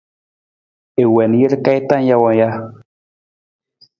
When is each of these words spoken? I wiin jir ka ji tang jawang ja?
I 1.01 1.03
wiin 1.13 1.33
jir 1.39 1.53
ka 1.63 1.71
ji 1.75 1.81
tang 1.89 2.03
jawang 2.09 2.35
ja? 2.39 2.49